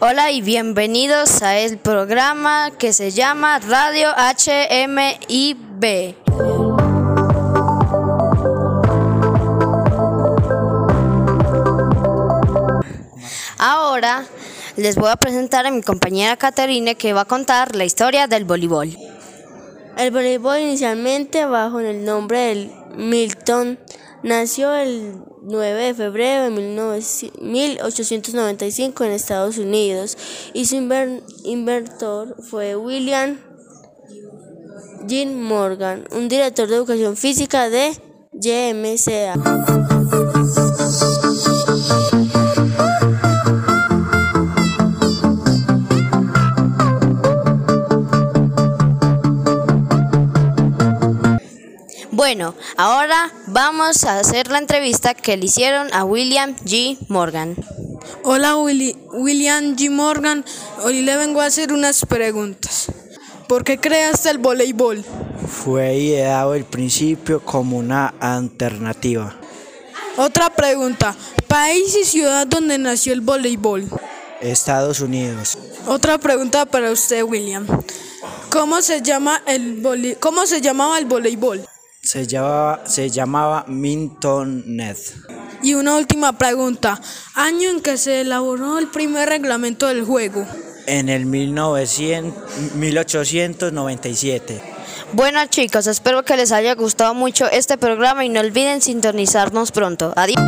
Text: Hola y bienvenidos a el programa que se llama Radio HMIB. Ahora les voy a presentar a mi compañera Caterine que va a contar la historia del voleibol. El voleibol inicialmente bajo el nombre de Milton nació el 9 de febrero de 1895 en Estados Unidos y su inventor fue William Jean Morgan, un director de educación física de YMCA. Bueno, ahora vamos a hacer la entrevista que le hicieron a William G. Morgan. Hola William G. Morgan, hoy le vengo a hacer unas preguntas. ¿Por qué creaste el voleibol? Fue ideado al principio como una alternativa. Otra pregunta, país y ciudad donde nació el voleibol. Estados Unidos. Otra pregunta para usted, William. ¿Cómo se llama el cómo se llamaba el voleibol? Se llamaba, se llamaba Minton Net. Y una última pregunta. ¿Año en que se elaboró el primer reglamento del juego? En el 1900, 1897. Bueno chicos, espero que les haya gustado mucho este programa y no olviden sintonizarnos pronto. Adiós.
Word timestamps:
Hola 0.00 0.30
y 0.30 0.42
bienvenidos 0.42 1.42
a 1.42 1.58
el 1.58 1.76
programa 1.76 2.70
que 2.78 2.92
se 2.92 3.10
llama 3.10 3.58
Radio 3.58 4.10
HMIB. 4.10 6.14
Ahora 13.58 14.24
les 14.76 14.94
voy 14.94 15.10
a 15.10 15.16
presentar 15.16 15.66
a 15.66 15.72
mi 15.72 15.82
compañera 15.82 16.36
Caterine 16.36 16.94
que 16.94 17.12
va 17.12 17.22
a 17.22 17.24
contar 17.24 17.74
la 17.74 17.84
historia 17.84 18.28
del 18.28 18.44
voleibol. 18.44 18.96
El 19.96 20.12
voleibol 20.12 20.60
inicialmente 20.60 21.44
bajo 21.44 21.80
el 21.80 22.04
nombre 22.04 22.38
de 22.38 22.77
Milton 22.98 23.78
nació 24.22 24.74
el 24.74 25.22
9 25.42 25.84
de 25.84 25.94
febrero 25.94 26.44
de 26.44 26.50
1895 26.50 29.04
en 29.04 29.12
Estados 29.12 29.56
Unidos 29.58 30.16
y 30.52 30.66
su 30.66 30.76
inventor 31.44 32.36
fue 32.42 32.76
William 32.76 33.38
Jean 35.06 35.40
Morgan, 35.40 36.04
un 36.10 36.28
director 36.28 36.68
de 36.68 36.74
educación 36.74 37.16
física 37.16 37.70
de 37.70 37.92
YMCA. 38.32 39.97
Bueno, 52.28 52.54
ahora 52.76 53.32
vamos 53.46 54.04
a 54.04 54.18
hacer 54.18 54.50
la 54.50 54.58
entrevista 54.58 55.14
que 55.14 55.38
le 55.38 55.46
hicieron 55.46 55.88
a 55.94 56.04
William 56.04 56.54
G. 56.56 56.98
Morgan. 57.08 57.56
Hola 58.22 58.54
William 58.58 59.74
G. 59.74 59.90
Morgan, 59.90 60.44
hoy 60.82 61.00
le 61.00 61.16
vengo 61.16 61.40
a 61.40 61.46
hacer 61.46 61.72
unas 61.72 62.04
preguntas. 62.04 62.92
¿Por 63.48 63.64
qué 63.64 63.80
creaste 63.80 64.28
el 64.28 64.36
voleibol? 64.36 65.02
Fue 65.48 65.96
ideado 65.96 66.52
al 66.52 66.64
principio 66.64 67.40
como 67.42 67.78
una 67.78 68.08
alternativa. 68.20 69.34
Otra 70.18 70.50
pregunta, 70.50 71.16
país 71.46 71.96
y 71.96 72.04
ciudad 72.04 72.46
donde 72.46 72.76
nació 72.76 73.14
el 73.14 73.22
voleibol. 73.22 73.88
Estados 74.42 75.00
Unidos. 75.00 75.56
Otra 75.86 76.18
pregunta 76.18 76.66
para 76.66 76.90
usted, 76.90 77.22
William. 77.22 77.66
¿Cómo 78.50 78.82
se 78.82 79.00
llama 79.00 79.42
el 79.46 80.18
cómo 80.20 80.44
se 80.44 80.60
llamaba 80.60 80.98
el 80.98 81.06
voleibol? 81.06 81.66
Se 82.08 82.26
llamaba, 82.26 82.80
se 82.86 83.10
llamaba 83.10 83.66
Minton 83.68 84.64
Net. 84.64 84.96
Y 85.62 85.74
una 85.74 85.94
última 85.94 86.38
pregunta. 86.38 86.98
¿Año 87.34 87.68
en 87.68 87.82
que 87.82 87.98
se 87.98 88.22
elaboró 88.22 88.78
el 88.78 88.86
primer 88.86 89.28
reglamento 89.28 89.88
del 89.88 90.04
juego? 90.06 90.46
En 90.86 91.10
el 91.10 91.26
1900, 91.26 92.72
1897. 92.76 94.62
Bueno 95.12 95.44
chicos, 95.50 95.86
espero 95.86 96.24
que 96.24 96.38
les 96.38 96.50
haya 96.50 96.74
gustado 96.74 97.12
mucho 97.12 97.44
este 97.50 97.76
programa 97.76 98.24
y 98.24 98.30
no 98.30 98.40
olviden 98.40 98.80
sintonizarnos 98.80 99.70
pronto. 99.70 100.14
Adiós. 100.16 100.40